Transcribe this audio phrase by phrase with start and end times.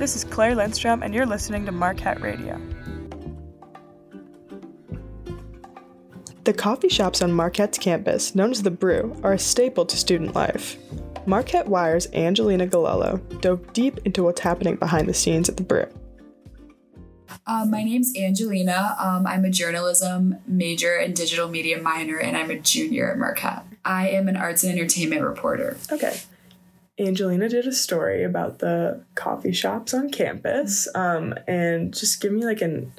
[0.00, 2.58] This is Clare Lindstrom, and you're listening to Marquette Radio.
[6.44, 10.34] The coffee shops on Marquette's campus, known as the Brew, are a staple to student
[10.34, 10.78] life.
[11.26, 15.84] Marquette Wire's Angelina Galullo dove deep into what's happening behind the scenes at the Brew.
[17.46, 18.96] Um, my name's Angelina.
[18.98, 23.66] Um, I'm a journalism major and digital media minor, and I'm a junior at Marquette.
[23.84, 25.76] I am an arts and entertainment reporter.
[25.92, 26.18] Okay.
[27.00, 32.44] Angelina did a story about the coffee shops on campus, um, and just give me
[32.44, 32.92] like an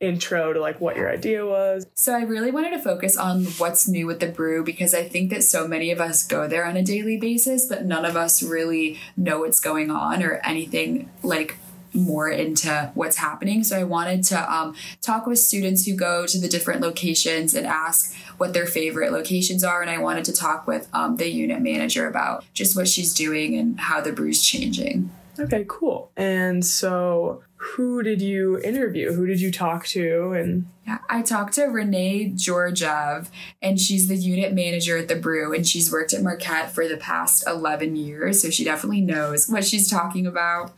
[0.00, 1.86] intro to like what your idea was.
[1.94, 5.30] So I really wanted to focus on what's new with the brew because I think
[5.30, 8.42] that so many of us go there on a daily basis, but none of us
[8.42, 11.56] really know what's going on or anything like
[11.94, 13.64] more into what's happening.
[13.64, 17.66] So I wanted to um, talk with students who go to the different locations and
[17.66, 19.80] ask what their favorite locations are.
[19.80, 23.56] And I wanted to talk with um, the unit manager about just what she's doing
[23.56, 25.10] and how the brew's changing.
[25.38, 26.10] Okay, cool.
[26.16, 29.12] And so who did you interview?
[29.12, 30.32] Who did you talk to?
[30.32, 33.30] And yeah, I talked to Renee Georgiev,
[33.62, 36.98] and she's the unit manager at the brew, and she's worked at Marquette for the
[36.98, 38.42] past 11 years.
[38.42, 40.72] So she definitely knows what she's talking about.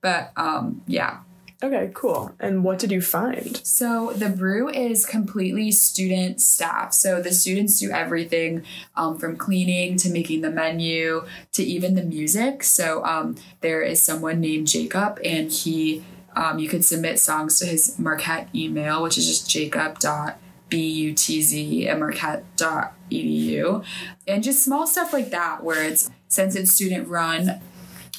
[0.00, 1.20] But um, yeah.
[1.60, 2.32] Okay, cool.
[2.38, 3.56] And what did you find?
[3.66, 6.92] So the brew is completely student staff.
[6.92, 8.62] So the students do everything
[8.94, 12.62] um, from cleaning to making the menu to even the music.
[12.62, 16.04] So um, there is someone named Jacob, and he
[16.36, 20.38] um, you could submit songs to his Marquette email, which is just jacob dot
[20.70, 23.84] jacob.butz at marquette.edu.
[24.26, 27.60] And just small stuff like that, where it's since it's student run,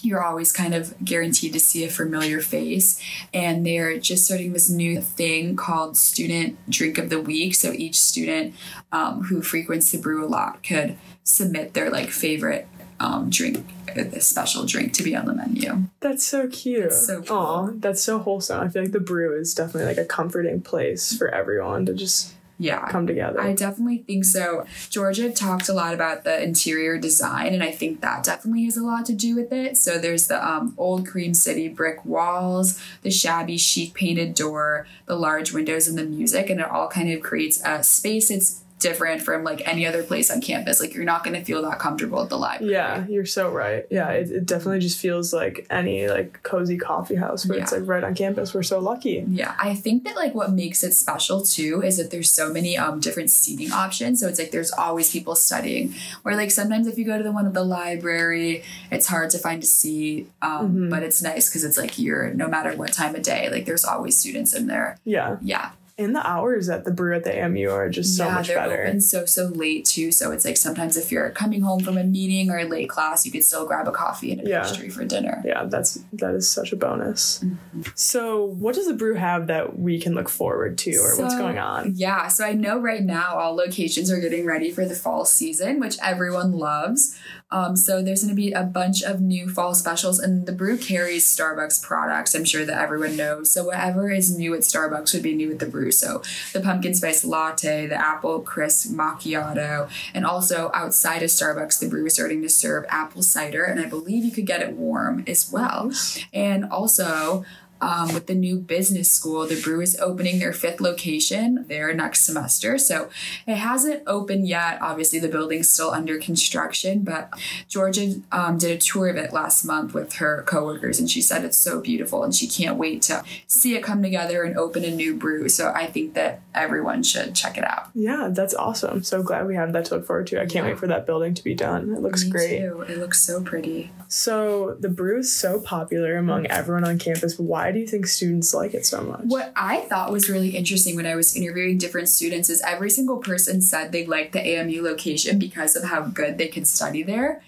[0.01, 3.01] you're always kind of guaranteed to see a familiar face.
[3.33, 7.55] And they're just starting this new thing called Student Drink of the Week.
[7.55, 8.55] So each student
[8.91, 12.67] um, who frequents the brew a lot could submit their like favorite
[12.99, 13.65] um, drink,
[13.95, 15.83] a special drink to be on the menu.
[16.01, 16.83] That's so cute.
[16.83, 17.37] That's so cool.
[17.37, 18.59] Aw, that's so wholesome.
[18.59, 22.33] I feel like the brew is definitely like a comforting place for everyone to just
[22.59, 22.87] yeah.
[22.89, 23.41] come together.
[23.41, 24.65] I definitely think so.
[24.89, 28.83] Georgia talked a lot about the interior design and i think that definitely has a
[28.83, 29.77] lot to do with it.
[29.77, 35.15] So there's the um, old cream city brick walls the shabby chic painted door the
[35.15, 38.29] large windows and the music and it all kind of creates a space.
[38.29, 40.79] It's different from like any other place on campus.
[40.79, 42.73] Like you're not going to feel that comfortable at the library.
[42.73, 43.85] Yeah, you're so right.
[43.91, 47.63] Yeah, it, it definitely just feels like any like cozy coffee house where yeah.
[47.63, 48.53] it's like right on campus.
[48.53, 49.23] We're so lucky.
[49.27, 52.77] Yeah, I think that like what makes it special too is that there's so many
[52.77, 54.21] um different seating options.
[54.21, 55.93] So it's like there's always people studying.
[56.23, 59.37] Where like sometimes if you go to the one at the library, it's hard to
[59.37, 60.31] find a seat.
[60.41, 60.89] Um, mm-hmm.
[60.89, 63.85] but it's nice because it's like you're no matter what time of day, like there's
[63.85, 64.97] always students in there.
[65.03, 65.37] Yeah.
[65.41, 68.47] Yeah and the hours at the brew at the AMU are just so yeah, much
[68.47, 68.83] they're better.
[68.83, 70.11] Open so so late too.
[70.11, 73.25] So it's like sometimes if you're coming home from a meeting or a late class,
[73.25, 74.63] you could still grab a coffee and a yeah.
[74.63, 75.43] pastry for dinner.
[75.45, 77.39] Yeah, that's that is such a bonus.
[77.39, 77.81] Mm-hmm.
[77.95, 81.35] So what does the brew have that we can look forward to, or so, what's
[81.35, 81.93] going on?
[81.95, 85.81] Yeah, so I know right now all locations are getting ready for the fall season,
[85.81, 87.19] which everyone loves.
[87.51, 90.77] Um, so there's going to be a bunch of new fall specials, and the brew
[90.77, 92.35] carries Starbucks products.
[92.35, 93.51] I'm sure that everyone knows.
[93.51, 95.91] So whatever is new at Starbucks would be new at the brew.
[95.91, 96.21] So
[96.53, 102.05] the pumpkin spice latte, the apple crisp macchiato, and also outside of Starbucks, the brew
[102.05, 105.51] is starting to serve apple cider, and I believe you could get it warm as
[105.51, 105.91] well.
[106.33, 107.45] And also
[107.81, 109.45] um, with the new business school.
[109.47, 112.77] The brew is opening their fifth location there next semester.
[112.77, 113.09] So
[113.47, 114.81] it hasn't opened yet.
[114.81, 117.31] Obviously, the building's still under construction, but
[117.67, 121.43] Georgia um, did a tour of it last month with her coworkers, and she said
[121.43, 124.91] it's so beautiful and she can't wait to see it come together and open a
[124.91, 125.49] new brew.
[125.49, 127.89] So I think that everyone should check it out.
[127.93, 129.03] Yeah, that's awesome.
[129.03, 130.37] So glad we have that to look forward to.
[130.37, 130.71] I can't yeah.
[130.71, 131.93] wait for that building to be done.
[131.93, 132.59] It looks Me great.
[132.59, 132.81] Too.
[132.81, 133.91] It looks so pretty.
[134.07, 137.37] So the brew is so popular among everyone on campus.
[137.37, 139.21] Why why do you think students like it so much?
[139.25, 143.17] What I thought was really interesting when I was interviewing different students is every single
[143.17, 147.43] person said they liked the AMU location because of how good they could study there.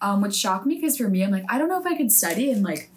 [0.00, 2.10] Um, which shocked me because for me, I'm like, I don't know if I could
[2.10, 2.90] study in like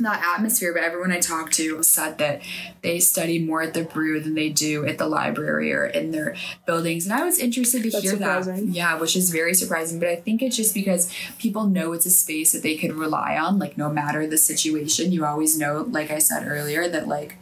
[0.00, 2.42] that atmosphere, but everyone I talked to said that
[2.82, 6.34] they study more at the brew than they do at the library or in their
[6.66, 7.06] buildings.
[7.06, 8.66] And I was interested to That's hear surprising.
[8.66, 8.72] that.
[8.72, 10.00] Yeah, which is very surprising.
[10.00, 13.36] But I think it's just because people know it's a space that they could rely
[13.36, 17.36] on, like no matter the situation, you always know, like I said earlier, that like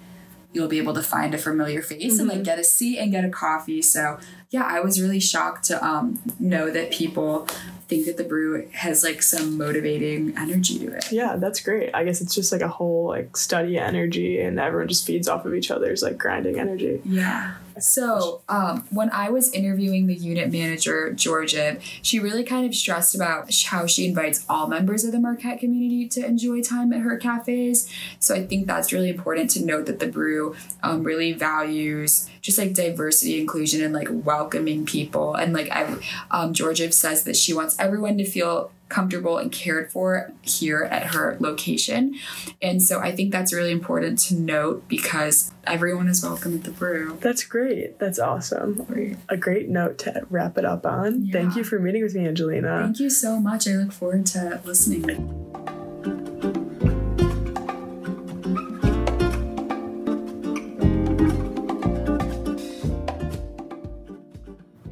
[0.52, 2.20] you'll be able to find a familiar face mm-hmm.
[2.20, 2.44] and like mm-hmm.
[2.44, 3.80] get a seat and get a coffee.
[3.80, 4.18] So
[4.52, 7.48] yeah, I was really shocked to um, know that people
[7.88, 11.10] think that the brew has like some motivating energy to it.
[11.10, 11.90] Yeah, that's great.
[11.94, 15.46] I guess it's just like a whole like study energy and everyone just feeds off
[15.46, 17.00] of each other's like grinding energy.
[17.06, 17.54] Yeah.
[17.78, 23.14] So, um, when I was interviewing the unit manager, Georgia, she really kind of stressed
[23.14, 27.16] about how she invites all members of the Marquette community to enjoy time at her
[27.16, 27.90] cafes.
[28.18, 32.58] So, I think that's really important to note that the brew um, really values just
[32.58, 34.08] like diversity, inclusion, and like
[34.42, 35.34] welcoming people.
[35.34, 35.96] And like I,
[36.30, 41.14] um, Georgia says that she wants everyone to feel comfortable and cared for here at
[41.14, 42.14] her location.
[42.60, 46.72] And so I think that's really important to note because everyone is welcome at the
[46.72, 47.16] brew.
[47.20, 47.98] That's great.
[47.98, 48.84] That's awesome.
[48.84, 49.16] Great.
[49.30, 51.24] A great note to wrap it up on.
[51.24, 51.32] Yeah.
[51.32, 52.80] Thank you for meeting with me, Angelina.
[52.82, 53.66] Thank you so much.
[53.66, 55.71] I look forward to listening.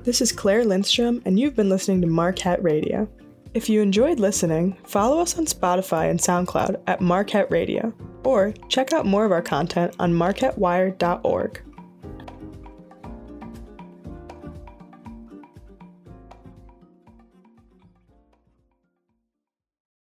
[0.02, 3.06] This is Clare Lindstrom, and you've been listening to Marquette Radio.
[3.52, 7.93] If you enjoyed listening, follow us on Spotify and SoundCloud at Marquette Radio,
[8.25, 11.62] or check out more of our content on marquettewire.org.